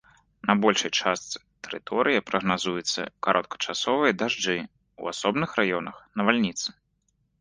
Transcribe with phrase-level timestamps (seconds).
[0.51, 4.57] На большай частцы тэрыторыі прагназуюцца кароткачасовыя дажджы,
[5.05, 6.67] у асобных раёнах навальніцы.